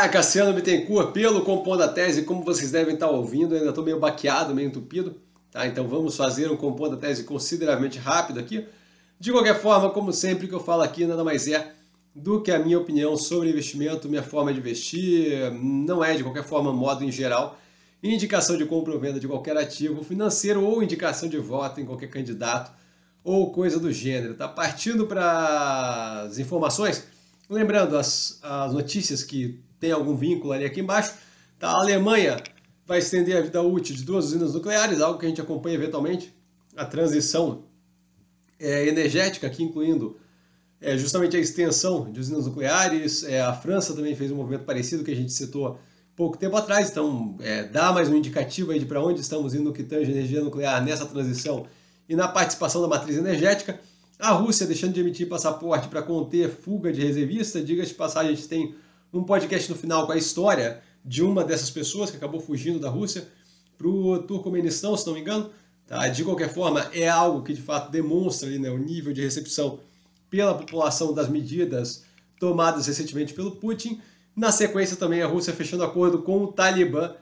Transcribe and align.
Olá, 0.00 0.08
Cassiano 0.08 0.54
Bittencourt, 0.54 1.12
pelo 1.12 1.42
Compondo 1.42 1.82
a 1.82 1.88
Tese, 1.88 2.22
como 2.22 2.42
vocês 2.42 2.70
devem 2.70 2.94
estar 2.94 3.10
ouvindo, 3.10 3.54
ainda 3.54 3.68
estou 3.68 3.84
meio 3.84 4.00
baqueado, 4.00 4.54
meio 4.54 4.68
entupido, 4.68 5.14
tá? 5.52 5.66
Então 5.66 5.86
vamos 5.86 6.16
fazer 6.16 6.50
um 6.50 6.56
Compondo 6.56 6.94
a 6.94 6.96
Tese 6.96 7.24
consideravelmente 7.24 7.98
rápido 7.98 8.40
aqui. 8.40 8.66
De 9.18 9.30
qualquer 9.30 9.60
forma, 9.60 9.90
como 9.90 10.10
sempre 10.10 10.48
que 10.48 10.54
eu 10.54 10.60
falo 10.60 10.80
aqui, 10.80 11.04
nada 11.04 11.22
mais 11.22 11.46
é 11.48 11.74
do 12.14 12.40
que 12.40 12.50
a 12.50 12.58
minha 12.58 12.78
opinião 12.78 13.14
sobre 13.14 13.50
investimento, 13.50 14.08
minha 14.08 14.22
forma 14.22 14.54
de 14.54 14.58
investir, 14.58 15.52
não 15.52 16.02
é 16.02 16.16
de 16.16 16.22
qualquer 16.22 16.44
forma 16.44 16.72
modo 16.72 17.04
em 17.04 17.12
geral, 17.12 17.58
indicação 18.02 18.56
de 18.56 18.64
compra 18.64 18.94
ou 18.94 18.98
venda 18.98 19.20
de 19.20 19.28
qualquer 19.28 19.54
ativo 19.58 20.02
financeiro 20.02 20.64
ou 20.64 20.82
indicação 20.82 21.28
de 21.28 21.36
voto 21.36 21.78
em 21.78 21.84
qualquer 21.84 22.08
candidato 22.08 22.72
ou 23.22 23.52
coisa 23.52 23.78
do 23.78 23.92
gênero, 23.92 24.32
tá? 24.32 24.48
Partindo 24.48 25.06
para 25.06 26.22
as 26.22 26.38
informações, 26.38 27.06
lembrando 27.50 27.98
as, 27.98 28.38
as 28.42 28.72
notícias 28.72 29.22
que 29.22 29.60
tem 29.80 29.90
algum 29.90 30.14
vínculo 30.14 30.52
ali 30.52 30.64
aqui 30.64 30.80
embaixo. 30.80 31.14
Tá? 31.58 31.70
A 31.70 31.80
Alemanha 31.80 32.36
vai 32.86 32.98
estender 32.98 33.36
a 33.36 33.40
vida 33.40 33.62
útil 33.62 33.96
de 33.96 34.04
duas 34.04 34.26
usinas 34.26 34.54
nucleares, 34.54 35.00
algo 35.00 35.18
que 35.18 35.26
a 35.26 35.28
gente 35.28 35.40
acompanha 35.40 35.76
eventualmente, 35.76 36.34
a 36.76 36.84
transição 36.84 37.64
é, 38.58 38.86
energética, 38.86 39.46
aqui 39.46 39.62
incluindo 39.62 40.16
é, 40.80 40.96
justamente 40.96 41.36
a 41.36 41.40
extensão 41.40 42.10
de 42.10 42.20
usinas 42.20 42.46
nucleares. 42.46 43.24
É, 43.24 43.40
a 43.40 43.52
França 43.52 43.94
também 43.94 44.14
fez 44.14 44.30
um 44.30 44.36
movimento 44.36 44.64
parecido 44.64 45.02
que 45.02 45.10
a 45.10 45.16
gente 45.16 45.32
citou 45.32 45.78
pouco 46.16 46.36
tempo 46.36 46.56
atrás, 46.56 46.90
então 46.90 47.36
é, 47.40 47.64
dá 47.64 47.92
mais 47.92 48.08
um 48.08 48.16
indicativo 48.16 48.72
aí 48.72 48.78
de 48.78 48.84
para 48.84 49.02
onde 49.02 49.20
estamos 49.20 49.54
indo 49.54 49.64
no 49.64 49.72
que 49.72 49.82
tange 49.82 50.10
energia 50.10 50.42
nuclear 50.42 50.84
nessa 50.84 51.06
transição 51.06 51.66
e 52.08 52.14
na 52.14 52.28
participação 52.28 52.82
da 52.82 52.88
matriz 52.88 53.16
energética. 53.16 53.80
A 54.18 54.32
Rússia 54.32 54.66
deixando 54.66 54.92
de 54.92 55.00
emitir 55.00 55.28
passaporte 55.28 55.88
para 55.88 56.02
conter 56.02 56.50
fuga 56.50 56.92
de 56.92 57.00
reservista, 57.00 57.62
diga-se 57.62 57.92
de 57.92 57.94
passagem, 57.94 58.32
a 58.32 58.34
gente 58.34 58.48
tem 58.48 58.74
um 59.12 59.24
podcast 59.24 59.70
no 59.70 59.76
final 59.76 60.06
com 60.06 60.12
a 60.12 60.16
história 60.16 60.82
de 61.04 61.22
uma 61.22 61.44
dessas 61.44 61.70
pessoas 61.70 62.10
que 62.10 62.16
acabou 62.16 62.40
fugindo 62.40 62.78
da 62.78 62.88
Rússia 62.88 63.26
para 63.76 63.88
o 63.88 64.22
Turcomenistão, 64.22 64.96
se 64.96 65.06
não 65.06 65.14
me 65.14 65.20
engano. 65.20 65.50
Tá? 65.86 66.06
De 66.08 66.22
qualquer 66.22 66.52
forma, 66.52 66.88
é 66.92 67.08
algo 67.08 67.42
que 67.42 67.52
de 67.52 67.62
fato 67.62 67.90
demonstra 67.90 68.48
ali, 68.48 68.58
né, 68.58 68.70
o 68.70 68.78
nível 68.78 69.12
de 69.12 69.22
recepção 69.22 69.80
pela 70.28 70.54
população 70.54 71.12
das 71.12 71.28
medidas 71.28 72.04
tomadas 72.38 72.86
recentemente 72.86 73.34
pelo 73.34 73.52
Putin. 73.52 74.00
Na 74.36 74.52
sequência, 74.52 74.96
também 74.96 75.22
a 75.22 75.26
Rússia 75.26 75.52
fechando 75.52 75.82
acordo 75.82 76.22
com 76.22 76.44
o 76.44 76.52
Talibã 76.52 77.14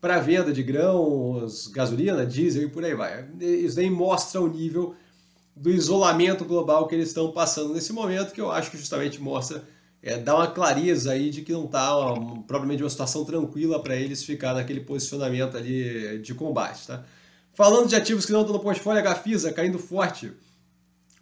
para 0.00 0.20
venda 0.20 0.52
de 0.52 0.62
grãos, 0.62 1.66
gasolina, 1.68 2.26
diesel 2.26 2.62
e 2.62 2.68
por 2.68 2.84
aí 2.84 2.94
vai. 2.94 3.28
Isso 3.40 3.76
daí 3.76 3.90
mostra 3.90 4.40
o 4.40 4.48
nível 4.48 4.94
do 5.54 5.70
isolamento 5.70 6.44
global 6.44 6.88
que 6.88 6.94
eles 6.94 7.08
estão 7.08 7.30
passando 7.30 7.72
nesse 7.72 7.92
momento, 7.92 8.32
que 8.32 8.40
eu 8.40 8.50
acho 8.50 8.70
que 8.70 8.76
justamente 8.76 9.20
mostra 9.20 9.64
é, 10.04 10.18
dá 10.18 10.34
uma 10.34 10.46
clareza 10.46 11.12
aí 11.12 11.30
de 11.30 11.40
que 11.40 11.50
não 11.50 11.64
está 11.64 11.90
provavelmente 12.46 12.82
uma 12.82 12.90
situação 12.90 13.24
tranquila 13.24 13.82
para 13.82 13.96
eles 13.96 14.22
ficar 14.22 14.52
naquele 14.52 14.80
posicionamento 14.80 15.56
ali 15.56 16.18
de 16.18 16.34
combate. 16.34 16.86
Tá? 16.86 17.02
Falando 17.54 17.88
de 17.88 17.96
ativos 17.96 18.26
que 18.26 18.32
não 18.32 18.42
estão 18.42 18.54
no 18.54 18.60
portfólio, 18.60 19.00
a 19.00 19.02
Gafisa 19.02 19.50
caindo 19.50 19.78
forte 19.78 20.30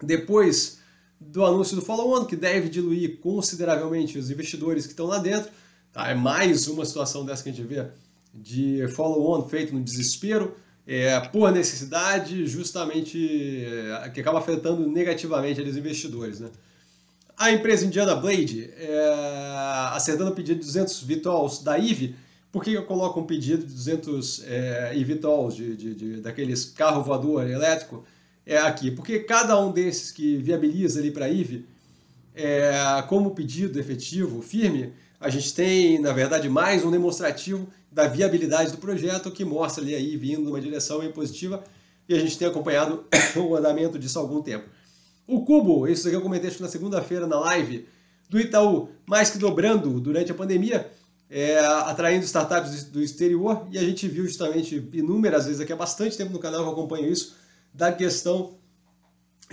depois 0.03 0.79
do 1.21 1.45
anúncio 1.45 1.77
do 1.77 1.83
follow-on, 1.83 2.25
que 2.25 2.35
deve 2.35 2.69
diluir 2.69 3.21
consideravelmente 3.21 4.19
os 4.19 4.31
investidores 4.31 4.85
que 4.85 4.93
estão 4.93 5.07
lá 5.07 5.19
dentro. 5.19 5.53
Tá? 5.93 6.11
É 6.11 6.15
mais 6.15 6.67
uma 6.67 6.85
situação 6.85 7.25
dessa 7.25 7.45
que 7.45 7.51
a 7.51 7.53
gente 7.53 7.65
vê 7.65 7.87
de 8.35 8.89
follow-on 8.89 9.49
feito 9.49 9.73
no 9.73 9.81
desespero, 9.81 10.57
é, 10.85 11.21
por 11.21 11.53
necessidade, 11.53 12.47
justamente 12.49 13.65
é, 13.65 14.11
que 14.11 14.21
acaba 14.21 14.41
afetando 14.41 14.89
negativamente 14.89 15.61
os 15.61 15.77
investidores. 15.77 16.41
Né? 16.41 16.51
A 17.43 17.51
empresa 17.51 17.85
indiana 17.85 18.15
Blade, 18.15 18.71
é, 18.79 19.15
acertando 19.95 20.31
o 20.31 20.33
pedido 20.33 20.61
de 20.61 20.67
200 20.67 21.03
Vitols 21.03 21.59
da 21.61 21.77
IVE, 21.77 22.15
por 22.53 22.62
que 22.62 22.73
eu 22.73 22.85
coloco 22.85 23.19
um 23.19 23.27
pedido 23.27 23.67
de 23.67 23.75
200 23.75 24.45
é, 24.47 24.93
eVTOLs, 24.97 25.57
de, 25.57 25.77
de, 25.77 25.93
de, 25.93 26.20
daqueles 26.20 26.67
carro 26.67 27.03
voador 27.03 27.51
elétrico, 27.51 28.05
é 28.47 28.58
aqui? 28.58 28.92
Porque 28.92 29.19
cada 29.19 29.58
um 29.58 29.73
desses 29.73 30.13
que 30.13 30.36
viabiliza 30.36 31.01
ali 31.01 31.11
para 31.11 31.25
a 31.25 31.29
IVE, 31.29 31.67
é, 32.33 32.75
como 33.08 33.35
pedido 33.35 33.77
efetivo, 33.77 34.41
firme, 34.41 34.92
a 35.19 35.29
gente 35.29 35.53
tem, 35.53 35.98
na 35.98 36.13
verdade, 36.13 36.48
mais 36.48 36.85
um 36.85 36.92
demonstrativo 36.92 37.69
da 37.91 38.07
viabilidade 38.07 38.70
do 38.70 38.79
projeto 38.79 39.33
que 39.33 39.45
mostra 39.45 39.83
ali 39.83 39.97
a 39.97 39.98
IVE 39.98 40.35
indo 40.35 40.42
numa 40.42 40.61
direção 40.61 41.01
bem 41.01 41.11
positiva 41.11 41.64
e 42.09 42.14
a 42.14 42.20
gente 42.20 42.39
tem 42.39 42.47
acompanhado 42.47 43.05
o 43.35 43.57
andamento 43.57 43.98
disso 43.98 44.20
há 44.20 44.23
algum 44.23 44.41
tempo. 44.41 44.69
O 45.27 45.45
Cubo, 45.45 45.87
isso 45.87 46.07
aqui 46.07 46.17
eu 46.17 46.21
comentei 46.21 46.51
acho 46.51 46.63
na 46.63 46.69
segunda-feira 46.69 47.27
na 47.27 47.39
live 47.39 47.87
do 48.29 48.41
Itaú, 48.41 48.89
mais 49.07 49.31
que 49.31 49.39
dobrando 49.39 50.01
durante 50.01 50.33
a 50.33 50.35
pandemia, 50.35 50.91
é, 51.31 51.59
atraindo 51.59 52.25
startups 52.25 52.85
do 52.85 53.03
exterior, 53.03 53.67
e 53.71 53.79
a 53.79 53.83
gente 53.83 54.09
viu 54.09 54.27
justamente 54.27 54.77
inúmeras 54.93 55.47
vezes 55.47 55.61
aqui 55.61 55.73
há 55.73 55.77
bastante 55.77 56.17
tempo 56.17 56.33
no 56.33 56.39
canal 56.39 56.63
que 56.63 56.69
eu 56.69 56.73
acompanho 56.73 57.11
isso, 57.11 57.37
da 57.73 57.93
questão 57.93 58.57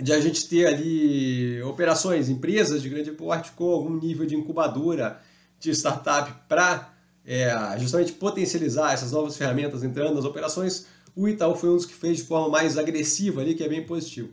de 0.00 0.12
a 0.12 0.20
gente 0.20 0.48
ter 0.48 0.66
ali 0.66 1.62
operações, 1.62 2.28
empresas 2.28 2.82
de 2.82 2.88
grande 2.88 3.12
porte 3.12 3.52
com 3.52 3.70
algum 3.70 3.94
nível 3.96 4.26
de 4.26 4.34
incubadora 4.34 5.20
de 5.58 5.70
startup 5.70 6.32
para 6.48 6.92
é, 7.24 7.52
justamente 7.78 8.12
potencializar 8.12 8.92
essas 8.92 9.12
novas 9.12 9.36
ferramentas 9.36 9.84
entrando 9.84 10.14
nas 10.14 10.24
operações. 10.24 10.86
O 11.14 11.28
Itaú 11.28 11.54
foi 11.54 11.70
um 11.70 11.76
dos 11.76 11.86
que 11.86 11.94
fez 11.94 12.18
de 12.18 12.24
forma 12.24 12.48
mais 12.48 12.78
agressiva 12.78 13.40
ali, 13.40 13.54
que 13.54 13.62
é 13.62 13.68
bem 13.68 13.84
positivo. 13.84 14.30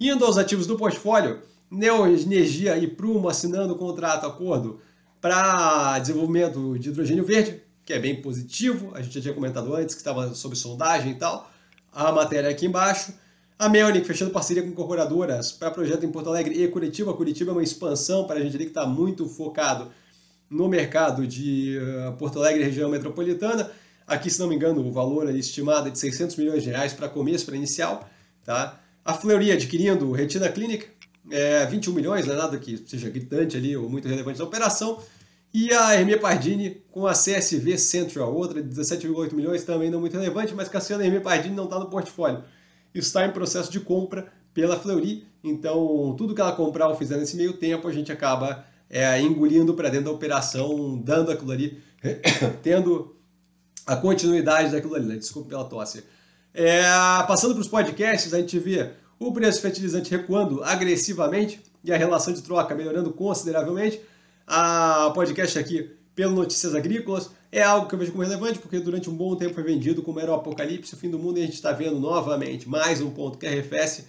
Indo 0.00 0.24
aos 0.24 0.38
ativos 0.38 0.66
do 0.66 0.78
portfólio, 0.78 1.42
Neoenergia 1.70 2.78
e 2.78 2.86
Prumo 2.86 3.28
assinando 3.28 3.76
contrato, 3.76 4.24
acordo 4.24 4.80
para 5.20 5.98
desenvolvimento 5.98 6.78
de 6.78 6.88
hidrogênio 6.88 7.22
verde, 7.22 7.60
que 7.84 7.92
é 7.92 7.98
bem 7.98 8.22
positivo, 8.22 8.92
a 8.94 9.02
gente 9.02 9.12
já 9.12 9.20
tinha 9.20 9.34
comentado 9.34 9.74
antes 9.74 9.94
que 9.94 10.00
estava 10.00 10.34
sob 10.34 10.56
sondagem 10.56 11.12
e 11.12 11.14
tal, 11.16 11.50
a 11.92 12.10
matéria 12.12 12.48
aqui 12.48 12.64
embaixo. 12.64 13.12
A 13.58 13.68
Melnick 13.68 14.06
fechando 14.06 14.30
parceria 14.30 14.62
com 14.62 14.70
incorporadoras 14.70 15.52
para 15.52 15.70
projeto 15.70 16.02
em 16.06 16.10
Porto 16.10 16.30
Alegre 16.30 16.64
e 16.64 16.66
Curitiba. 16.68 17.12
Curitiba 17.12 17.50
é 17.50 17.52
uma 17.52 17.62
expansão 17.62 18.26
para 18.26 18.40
a 18.40 18.42
gente 18.42 18.56
ali 18.56 18.64
que 18.64 18.70
está 18.70 18.86
muito 18.86 19.28
focado 19.28 19.90
no 20.48 20.66
mercado 20.66 21.26
de 21.26 21.78
uh, 21.78 22.16
Porto 22.16 22.38
Alegre 22.38 22.64
região 22.64 22.88
metropolitana. 22.88 23.70
Aqui, 24.06 24.30
se 24.30 24.40
não 24.40 24.48
me 24.48 24.54
engano, 24.54 24.80
o 24.80 24.90
valor 24.90 25.28
estimado 25.34 25.88
é 25.88 25.90
de 25.90 25.98
600 25.98 26.36
milhões 26.36 26.62
de 26.62 26.70
reais 26.70 26.94
para 26.94 27.06
começo, 27.06 27.44
para 27.44 27.54
inicial. 27.54 28.08
Tá? 28.42 28.79
A 29.04 29.14
Fleury 29.14 29.52
adquirindo 29.52 30.12
Retina 30.12 30.48
Clinic, 30.48 30.86
é, 31.30 31.66
21 31.66 31.92
milhões, 31.92 32.26
não 32.26 32.34
é 32.34 32.36
nada 32.36 32.58
que 32.58 32.76
seja 32.86 33.08
gritante 33.08 33.56
ali 33.56 33.76
ou 33.76 33.88
muito 33.88 34.08
relevante 34.08 34.38
na 34.38 34.44
operação. 34.44 35.00
E 35.52 35.72
a 35.72 35.98
Hermia 35.98 36.18
Pardini 36.18 36.82
com 36.90 37.06
a 37.06 37.12
CSV 37.12 37.76
Central, 37.76 38.32
outra 38.34 38.62
de 38.62 38.68
17,8 38.68 39.32
milhões, 39.32 39.64
também 39.64 39.90
não 39.90 40.00
muito 40.00 40.14
relevante, 40.16 40.54
mas 40.54 40.68
Cassiano 40.68 41.02
Hermia 41.02 41.20
Pardini 41.20 41.54
não 41.54 41.64
está 41.64 41.78
no 41.78 41.90
portfólio. 41.90 42.44
Está 42.94 43.26
em 43.26 43.32
processo 43.32 43.70
de 43.70 43.80
compra 43.80 44.32
pela 44.54 44.78
Fleury, 44.78 45.26
então 45.42 46.14
tudo 46.16 46.34
que 46.34 46.40
ela 46.40 46.52
comprar 46.52 46.88
ou 46.88 46.96
fizer 46.96 47.16
nesse 47.16 47.36
meio 47.36 47.54
tempo, 47.54 47.86
a 47.88 47.92
gente 47.92 48.12
acaba 48.12 48.64
é, 48.88 49.20
engolindo 49.20 49.74
para 49.74 49.88
dentro 49.88 50.06
da 50.06 50.10
operação, 50.10 50.98
dando 50.98 51.30
aquilo 51.30 51.52
ali, 51.52 51.80
tendo 52.62 53.16
a 53.86 53.96
continuidade 53.96 54.72
daquilo 54.72 54.94
ali. 54.94 55.06
Né? 55.06 55.16
Desculpa 55.16 55.48
pela 55.48 55.64
tosse. 55.64 56.04
É, 56.52 56.82
passando 57.26 57.54
para 57.54 57.60
os 57.60 57.68
podcasts, 57.68 58.34
a 58.34 58.38
gente 58.38 58.58
vê 58.58 58.90
o 59.18 59.32
preço 59.32 59.60
fertilizante 59.60 60.10
recuando 60.10 60.62
agressivamente 60.64 61.60
e 61.84 61.92
a 61.92 61.96
relação 61.96 62.32
de 62.32 62.42
troca 62.42 62.74
melhorando 62.74 63.12
consideravelmente. 63.12 64.00
A 64.46 65.12
podcast 65.14 65.58
aqui, 65.58 65.90
pelo 66.14 66.34
Notícias 66.34 66.74
Agrícolas, 66.74 67.30
é 67.52 67.62
algo 67.62 67.88
que 67.88 67.94
eu 67.94 67.98
vejo 67.98 68.12
como 68.12 68.24
relevante, 68.24 68.58
porque 68.58 68.80
durante 68.80 69.08
um 69.08 69.14
bom 69.14 69.36
tempo 69.36 69.54
foi 69.54 69.62
vendido 69.62 70.02
como 70.02 70.18
era 70.18 70.30
o 70.30 70.34
apocalipse, 70.34 70.94
o 70.94 70.96
fim 70.96 71.10
do 71.10 71.18
mundo, 71.18 71.38
e 71.38 71.42
a 71.42 71.44
gente 71.44 71.54
está 71.54 71.72
vendo 71.72 72.00
novamente 72.00 72.68
mais 72.68 73.00
um 73.00 73.10
ponto 73.10 73.38
que 73.38 73.46
arrefece 73.46 74.06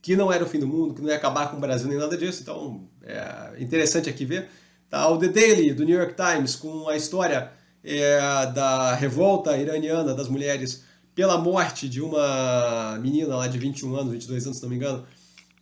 que 0.00 0.14
não 0.16 0.32
era 0.32 0.44
o 0.44 0.46
fim 0.46 0.58
do 0.58 0.66
mundo, 0.66 0.94
que 0.94 1.02
não 1.02 1.08
ia 1.08 1.16
acabar 1.16 1.50
com 1.50 1.56
o 1.56 1.60
Brasil 1.60 1.88
nem 1.88 1.98
nada 1.98 2.16
disso. 2.16 2.40
Então, 2.40 2.88
é 3.02 3.54
interessante 3.58 4.08
aqui 4.08 4.24
ver. 4.24 4.48
Tá, 4.88 5.08
o 5.08 5.18
The 5.18 5.28
Daily, 5.28 5.74
do 5.74 5.84
New 5.84 5.98
York 5.98 6.14
Times, 6.14 6.54
com 6.54 6.88
a 6.88 6.96
história 6.96 7.50
é, 7.82 8.18
da 8.54 8.94
revolta 8.94 9.56
iraniana 9.58 10.14
das 10.14 10.28
mulheres 10.28 10.85
pela 11.16 11.38
morte 11.38 11.88
de 11.88 12.02
uma 12.02 12.98
menina 13.00 13.36
lá 13.36 13.48
de 13.48 13.58
21 13.58 13.96
anos, 13.96 14.12
22 14.12 14.44
anos, 14.44 14.58
se 14.58 14.62
não 14.62 14.68
me 14.68 14.76
engano, 14.76 15.06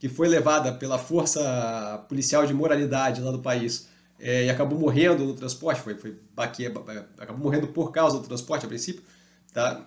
que 0.00 0.08
foi 0.08 0.26
levada 0.26 0.72
pela 0.72 0.98
força 0.98 2.04
policial 2.08 2.44
de 2.44 2.52
moralidade 2.52 3.20
lá 3.20 3.30
do 3.30 3.38
país 3.38 3.88
é, 4.18 4.46
e 4.46 4.50
acabou 4.50 4.76
morrendo 4.76 5.24
no 5.24 5.32
transporte, 5.32 5.80
foi, 5.80 5.94
foi 5.94 6.18
baque, 6.34 6.66
acabou 6.66 7.38
morrendo 7.38 7.68
por 7.68 7.92
causa 7.92 8.18
do 8.18 8.26
transporte 8.26 8.66
a 8.66 8.68
princípio, 8.68 9.04
tá? 9.52 9.84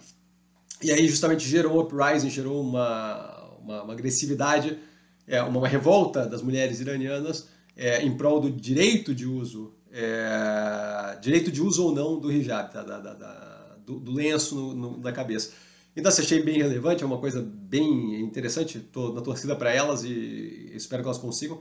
E 0.81 0.89
aí 0.89 1.05
justamente 1.05 1.45
gerou 1.45 1.75
um 1.75 1.79
uprising, 1.81 2.29
gerou 2.29 2.61
uma, 2.61 3.57
uma, 3.59 3.83
uma 3.83 3.93
agressividade, 3.93 4.79
é, 5.27 5.41
uma, 5.41 5.59
uma, 5.59 5.67
revolta 5.67 6.25
das 6.25 6.41
mulheres 6.41 6.79
iranianas 6.79 7.49
é, 7.75 8.01
em 8.01 8.15
prol 8.15 8.39
do 8.39 8.49
direito 8.49 9.13
de 9.13 9.25
uso, 9.25 9.73
é, 9.91 11.17
direito 11.19 11.51
de 11.51 11.61
uso 11.61 11.83
ou 11.83 11.93
não 11.93 12.17
do 12.17 12.31
hijab, 12.31 12.71
tá? 12.71 12.83
da, 12.83 12.99
da, 12.99 13.13
da 13.13 13.56
do, 13.87 13.99
do 13.99 14.11
lenço 14.11 14.53
no, 14.53 14.73
no, 14.73 14.97
na 14.97 15.11
cabeça. 15.11 15.51
Então, 15.95 16.11
se 16.11 16.21
achei 16.21 16.43
bem 16.43 16.57
relevante, 16.57 17.01
é 17.01 17.05
uma 17.07 17.17
coisa 17.17 17.41
bem 17.41 18.21
interessante, 18.21 18.77
estou 18.77 19.13
na 19.13 19.21
torcida 19.21 19.55
para 19.55 19.73
elas 19.73 20.03
e 20.03 20.71
espero 20.75 21.01
que 21.01 21.07
elas 21.07 21.17
consigam. 21.17 21.59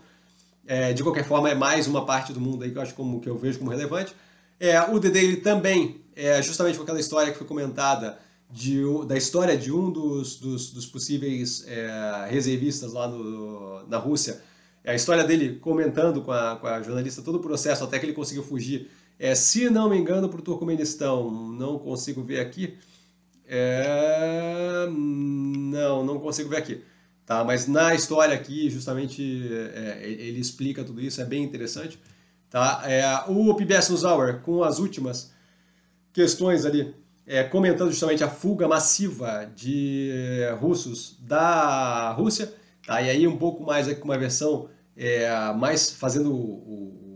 É, 0.67 0.93
de 0.93 1.03
qualquer 1.03 1.25
forma, 1.25 1.49
é 1.49 1.55
mais 1.55 1.87
uma 1.87 2.05
parte 2.05 2.33
do 2.33 2.41
mundo 2.41 2.65
aí 2.65 2.71
que 2.71 2.77
eu 2.77 2.83
acho 2.83 2.95
como 2.95 3.21
que 3.21 3.29
eu 3.29 3.39
vejo 3.39 3.59
como 3.59 3.71
relevante. 3.71 4.15
É, 4.59 4.79
o 4.83 4.99
The 5.01 5.11
Daily 5.11 5.37
também, 5.37 6.01
é, 6.15 6.43
justamente 6.43 6.77
com 6.77 6.83
aquela 6.83 7.01
história 7.01 7.33
que 7.33 7.39
foi 7.39 7.47
comentada, 7.47 8.19
de, 8.51 8.83
da 9.07 9.17
história 9.17 9.57
de 9.57 9.73
um 9.73 9.91
dos, 9.91 10.37
dos, 10.37 10.71
dos 10.71 10.87
possíveis 10.87 11.65
é, 11.67 12.29
reservistas 12.31 12.93
lá 12.93 13.09
no, 13.09 13.87
na 13.89 13.99
Rússia, 13.99 14.41
a 14.85 14.95
história 14.95 15.25
dele 15.25 15.59
comentando 15.59 16.23
com 16.23 16.31
a, 16.31 16.57
com 16.57 16.67
a 16.67 16.81
jornalista 16.81 17.21
todo 17.21 17.37
o 17.37 17.41
processo 17.41 17.83
até 17.83 17.99
que 17.99 18.07
ele 18.07 18.13
conseguiu 18.13 18.45
fugir, 18.45 18.89
é, 19.19 19.35
se 19.35 19.71
não 19.71 19.89
me 19.89 19.97
engano, 19.97 20.29
para 20.29 20.39
o 20.39 20.43
Turcomenistão, 20.43 21.31
não 21.31 21.79
consigo 21.79 22.23
ver 22.23 22.41
aqui, 22.41 22.77
é, 23.47 24.87
não, 24.91 26.05
não 26.05 26.19
consigo 26.19 26.49
ver 26.49 26.59
aqui. 26.59 26.83
Tá, 27.25 27.43
mas 27.43 27.67
na 27.67 27.93
história 27.93 28.35
aqui, 28.35 28.71
justamente, 28.71 29.51
é, 29.75 30.01
ele 30.09 30.39
explica 30.39 30.85
tudo 30.85 31.01
isso, 31.01 31.21
é 31.21 31.25
bem 31.25 31.43
interessante. 31.43 31.99
Tá? 32.49 32.83
É, 32.85 33.05
o 33.29 33.53
PBS 33.55 33.89
NewsHour, 33.91 34.43
com 34.43 34.63
as 34.63 34.79
últimas 34.79 35.33
questões 36.13 36.65
ali, 36.65 36.95
é, 37.27 37.43
comentando 37.43 37.91
justamente 37.91 38.23
a 38.23 38.29
fuga 38.29 38.69
massiva 38.69 39.51
de 39.57 40.13
russos 40.61 41.17
da 41.21 42.13
Rússia, 42.13 42.55
tá? 42.87 43.03
e 43.03 43.11
aí 43.11 43.27
um 43.27 43.37
pouco 43.37 43.65
mais 43.65 43.93
com 43.95 44.05
uma 44.05 44.17
versão 44.17 44.69
é, 44.97 45.53
mais 45.53 45.91
fazendo 45.91 46.33
o, 46.33 46.37
o, 46.37 47.16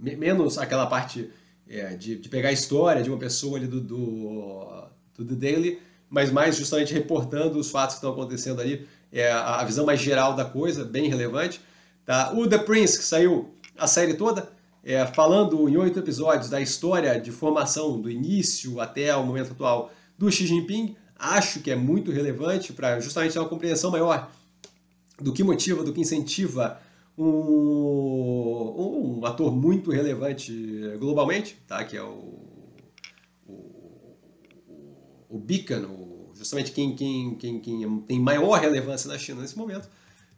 menos 0.00 0.58
aquela 0.58 0.86
parte 0.86 1.30
é, 1.68 1.94
de, 1.96 2.16
de, 2.16 2.28
pegar 2.28 2.50
a 2.50 2.52
história 2.52 3.02
de 3.02 3.10
uma 3.10 3.18
pessoa 3.18 3.58
ali 3.58 3.66
do, 3.66 3.80
do, 3.80 4.84
do 5.16 5.24
The 5.24 5.34
Daily, 5.34 5.78
mas 6.08 6.30
mais 6.30 6.56
justamente 6.56 6.94
reportando 6.94 7.58
os 7.58 7.70
fatos 7.70 7.96
que 7.96 7.98
estão 7.98 8.12
acontecendo 8.12 8.60
ali, 8.60 8.86
é, 9.12 9.30
a, 9.30 9.64
visão 9.64 9.84
mais 9.84 10.00
geral 10.00 10.34
da 10.34 10.44
coisa, 10.44 10.84
bem 10.84 11.08
relevante. 11.08 11.60
Tá? 12.04 12.32
O 12.32 12.46
The 12.46 12.58
Prince, 12.58 12.98
que 12.98 13.04
saiu 13.04 13.50
a 13.76 13.86
série 13.86 14.14
toda, 14.14 14.50
é, 14.84 15.04
falando 15.06 15.68
em 15.68 15.76
oito 15.76 15.98
episódios 15.98 16.48
da 16.48 16.60
história 16.60 17.20
de 17.20 17.32
formação 17.32 18.00
do 18.00 18.08
início 18.08 18.80
até 18.80 19.14
o 19.16 19.24
momento 19.24 19.52
atual 19.52 19.90
do 20.16 20.30
Xi 20.30 20.46
Jinping, 20.46 20.96
acho 21.18 21.60
que 21.60 21.70
é 21.70 21.76
muito 21.76 22.12
relevante 22.12 22.72
para 22.72 23.00
justamente 23.00 23.32
ter 23.32 23.38
uma 23.40 23.48
compreensão 23.48 23.90
maior 23.90 24.30
do 25.20 25.32
que 25.32 25.42
motiva, 25.42 25.82
do 25.82 25.92
que 25.92 26.00
incentiva 26.00 26.80
um, 27.18 29.20
um 29.20 29.24
ator 29.24 29.54
muito 29.54 29.90
relevante 29.90 30.52
globalmente, 30.98 31.56
tá? 31.66 31.82
que 31.84 31.96
é 31.96 32.02
o, 32.02 32.38
o, 33.46 34.16
o 35.28 35.42
justamente 36.34 36.72
quem, 36.72 36.94
quem, 36.94 37.34
quem, 37.36 37.60
quem 37.60 38.00
tem 38.00 38.20
maior 38.20 38.60
relevância 38.60 39.08
na 39.08 39.18
China 39.18 39.40
nesse 39.40 39.56
momento. 39.56 39.88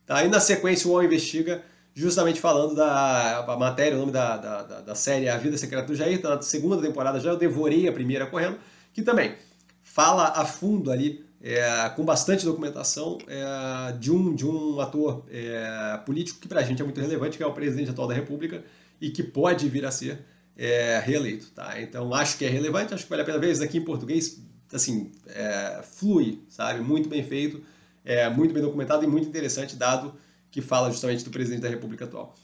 Tá? 0.06 0.24
E 0.24 0.28
na 0.28 0.40
sequência 0.40 0.88
o 0.88 0.92
UOL 0.92 1.04
investiga 1.04 1.62
justamente 1.94 2.40
falando 2.40 2.76
da 2.76 3.40
a 3.40 3.56
matéria, 3.56 3.96
o 3.96 4.00
nome 4.00 4.12
da, 4.12 4.36
da, 4.36 4.62
da, 4.62 4.80
da 4.80 4.94
série 4.94 5.28
A 5.28 5.36
Vida 5.36 5.58
Secreta 5.58 5.88
do 5.88 5.96
Jair, 5.96 6.22
tá 6.22 6.36
na 6.36 6.42
segunda 6.42 6.80
temporada 6.80 7.18
já, 7.18 7.30
eu 7.30 7.36
devorei 7.36 7.88
a 7.88 7.92
primeira 7.92 8.26
correndo, 8.26 8.56
que 8.92 9.02
também 9.02 9.34
fala 9.82 10.28
a 10.28 10.44
fundo 10.44 10.92
ali, 10.92 11.27
é, 11.42 11.88
com 11.90 12.04
bastante 12.04 12.44
documentação, 12.44 13.18
é, 13.26 13.92
de, 13.92 14.10
um, 14.10 14.34
de 14.34 14.46
um 14.46 14.80
ator 14.80 15.24
é, 15.30 16.00
político 16.04 16.40
que 16.40 16.48
para 16.48 16.60
a 16.60 16.62
gente 16.62 16.82
é 16.82 16.84
muito 16.84 17.00
relevante, 17.00 17.36
que 17.36 17.42
é 17.42 17.46
o 17.46 17.52
presidente 17.52 17.90
atual 17.90 18.08
da 18.08 18.14
República 18.14 18.64
e 19.00 19.10
que 19.10 19.22
pode 19.22 19.68
vir 19.68 19.84
a 19.84 19.90
ser 19.90 20.24
é, 20.56 21.00
reeleito. 21.04 21.46
Tá? 21.54 21.80
Então 21.80 22.12
acho 22.12 22.36
que 22.36 22.44
é 22.44 22.48
relevante, 22.48 22.92
acho 22.92 23.04
que 23.04 23.10
vale 23.10 23.22
a 23.22 23.24
pena 23.24 23.38
ver 23.38 23.52
isso 23.52 23.62
aqui 23.62 23.78
em 23.78 23.84
português, 23.84 24.42
assim, 24.72 25.12
é, 25.26 25.80
flui, 25.82 26.42
sabe? 26.48 26.80
Muito 26.80 27.08
bem 27.08 27.22
feito, 27.22 27.62
é, 28.04 28.28
muito 28.28 28.52
bem 28.52 28.62
documentado 28.62 29.04
e 29.04 29.06
muito 29.06 29.28
interessante, 29.28 29.76
dado 29.76 30.14
que 30.50 30.60
fala 30.60 30.90
justamente 30.90 31.24
do 31.24 31.30
presidente 31.30 31.62
da 31.62 31.68
República 31.68 32.04
atual. 32.04 32.34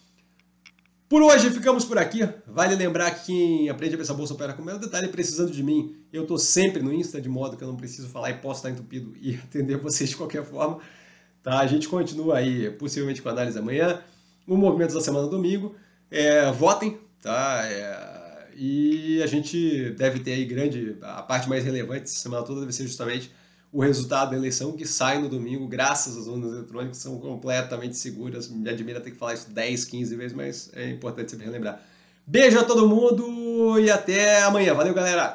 Por 1.09 1.23
hoje 1.23 1.51
ficamos 1.51 1.85
por 1.85 1.99
aqui. 1.99 2.27
Vale 2.47 2.75
lembrar 2.75 3.11
que 3.11 3.27
quem 3.27 3.69
aprende 3.69 3.95
a 3.95 3.99
pensar 3.99 4.15
bolsa 4.15 4.33
opera 4.33 4.55
com 4.55 4.63
o 4.63 4.79
detalhe 4.79 5.09
precisando 5.09 5.53
de 5.53 5.63
mim. 5.63 5.97
Eu 6.13 6.23
estou 6.23 6.39
sempre 6.39 6.83
no 6.83 6.93
Insta, 6.93 7.21
de 7.21 7.29
modo 7.29 7.57
que 7.57 7.63
eu 7.63 7.69
não 7.69 7.77
preciso 7.77 8.09
falar 8.09 8.31
e 8.31 8.35
posso 8.35 8.61
estar 8.61 8.71
entupido 8.71 9.13
e 9.21 9.35
atender 9.45 9.77
vocês 9.77 10.11
de 10.11 10.17
qualquer 10.17 10.45
forma. 10.45 10.79
Tá? 11.43 11.61
A 11.61 11.67
gente 11.67 11.89
continua 11.89 12.39
aí, 12.39 12.71
possivelmente 12.71 13.21
com 13.21 13.29
análise 13.29 13.59
amanhã. 13.59 14.01
O 14.47 14.57
movimento 14.57 14.95
da 14.95 15.01
semana 15.01 15.29
domingo. 15.29 15.75
É, 16.11 16.51
votem, 16.51 16.99
tá? 17.21 17.63
É, 17.67 18.49
e 18.57 19.23
a 19.23 19.27
gente 19.27 19.91
deve 19.91 20.21
ter 20.21 20.33
aí 20.33 20.45
grande. 20.47 20.97
A 21.03 21.23
parte 21.23 21.49
mais 21.49 21.65
relevante 21.65 22.03
dessa 22.03 22.19
semana 22.19 22.45
toda 22.45 22.61
deve 22.61 22.73
ser 22.73 22.85
justamente 22.85 23.31
o 23.75 23.83
resultado 23.83 24.31
da 24.31 24.37
eleição 24.37 24.71
que 24.71 24.87
sai 24.87 25.19
no 25.19 25.29
domingo, 25.29 25.67
graças 25.67 26.17
às 26.17 26.29
urnas 26.29 26.53
eletrônicas, 26.53 26.99
são 26.99 27.19
completamente 27.19 27.97
seguras. 27.97 28.49
Me 28.49 28.71
admira 28.71 29.01
ter 29.01 29.11
que 29.11 29.17
falar 29.17 29.35
isso 29.35 29.51
10, 29.51 29.85
15 29.87 30.15
vezes, 30.15 30.33
mas 30.33 30.71
é 30.75 30.91
importante 30.91 31.33
sempre 31.33 31.47
relembrar. 31.47 31.83
Beijo 32.25 32.57
a 32.57 32.63
todo 32.63 32.89
mundo 32.89 33.81
e 33.81 33.91
até 33.91 34.45
amanhã. 34.45 34.73
Valeu, 34.75 34.95
galera! 34.95 35.33